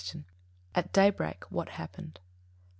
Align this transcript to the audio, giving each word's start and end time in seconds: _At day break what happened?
_At 0.73 0.91
day 0.93 1.11
break 1.11 1.43
what 1.51 1.69
happened? 1.77 2.19